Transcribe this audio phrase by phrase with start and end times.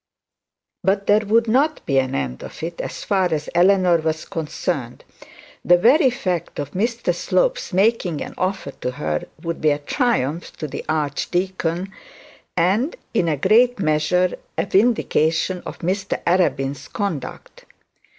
[0.83, 5.03] But there was not an end of it as far as Eleanor was concerned.
[5.63, 10.53] The very fact of Mr Slope's making an offer to her would be a triumph
[10.57, 11.93] for the archdeacon,
[12.57, 17.65] and in a great measure a vindication of Mr Arabin's conduct.